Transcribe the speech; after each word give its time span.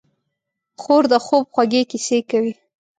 خور 0.81 1.03
د 1.11 1.13
خوب 1.25 1.45
خوږې 1.53 1.81
کیسې 1.91 2.19
کوي. 2.29 2.53